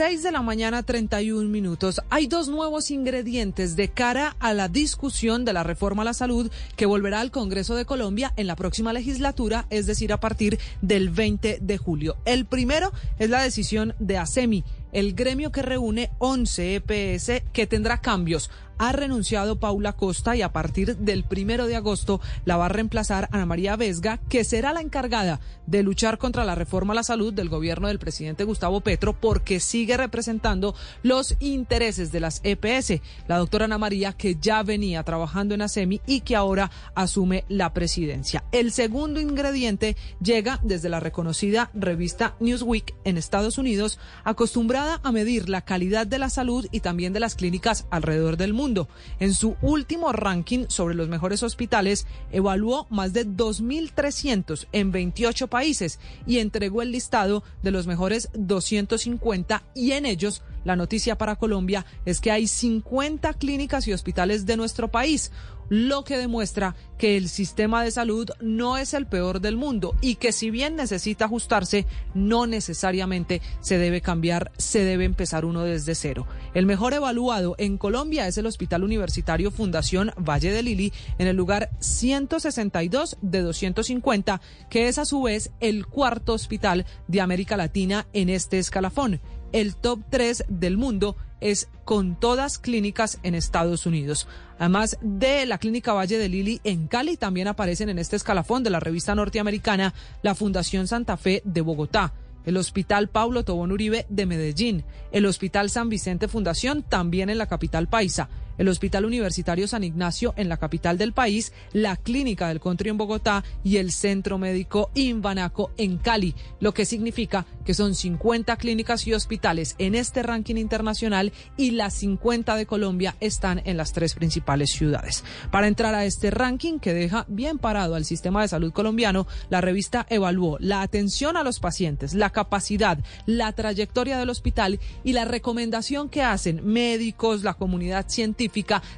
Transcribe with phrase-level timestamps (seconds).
[0.00, 2.00] 6 de la mañana, 31 minutos.
[2.08, 6.50] Hay dos nuevos ingredientes de cara a la discusión de la reforma a la salud
[6.74, 11.10] que volverá al Congreso de Colombia en la próxima legislatura, es decir, a partir del
[11.10, 12.16] 20 de julio.
[12.24, 18.00] El primero es la decisión de ASEMI, el gremio que reúne 11 EPS que tendrá
[18.00, 18.50] cambios
[18.80, 23.28] ha renunciado Paula Costa y a partir del primero de agosto la va a reemplazar
[23.30, 27.32] Ana María Vesga, que será la encargada de luchar contra la reforma a la salud
[27.34, 33.02] del gobierno del presidente Gustavo Petro porque sigue representando los intereses de las EPS.
[33.28, 37.74] La doctora Ana María, que ya venía trabajando en ASEMI y que ahora asume la
[37.74, 38.44] presidencia.
[38.50, 45.50] El segundo ingrediente llega desde la reconocida revista Newsweek en Estados Unidos, acostumbrada a medir
[45.50, 48.69] la calidad de la salud y también de las clínicas alrededor del mundo.
[49.18, 55.98] En su último ranking sobre los mejores hospitales, evaluó más de 2.300 en 28 países
[56.26, 61.86] y entregó el listado de los mejores 250 y en ellos la noticia para Colombia
[62.04, 65.32] es que hay 50 clínicas y hospitales de nuestro país,
[65.70, 70.16] lo que demuestra que el sistema de salud no es el peor del mundo y
[70.16, 75.94] que si bien necesita ajustarse, no necesariamente se debe cambiar, se debe empezar uno desde
[75.94, 76.26] cero.
[76.52, 81.36] El mejor evaluado en Colombia es el Hospital Universitario Fundación Valle de Lili en el
[81.36, 88.06] lugar 162 de 250, que es a su vez el cuarto hospital de América Latina
[88.12, 89.20] en este escalafón
[89.52, 94.28] el top 3 del mundo es con todas clínicas en Estados Unidos.
[94.58, 98.70] Además de la clínica Valle de Lili en Cali, también aparecen en este escalafón de
[98.70, 102.12] la revista norteamericana la Fundación Santa Fe de Bogotá
[102.44, 107.46] el Hospital Paulo Tobón Uribe de Medellín, el Hospital San Vicente Fundación también en la
[107.46, 108.28] capital paisa,
[108.60, 112.98] el Hospital Universitario San Ignacio en la capital del país, la Clínica del Country en
[112.98, 119.06] Bogotá y el Centro Médico Invanaco en Cali, lo que significa que son 50 clínicas
[119.06, 124.12] y hospitales en este ranking internacional y las 50 de Colombia están en las tres
[124.12, 125.24] principales ciudades.
[125.50, 129.62] Para entrar a este ranking que deja bien parado al sistema de salud colombiano, la
[129.62, 135.24] revista evaluó la atención a los pacientes, la capacidad, la trayectoria del hospital y la
[135.24, 138.06] recomendación que hacen médicos, la comunidad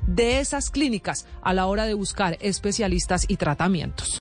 [0.06, 4.10] de esas clínicas a la hora de buscar especialistas y tratamientos.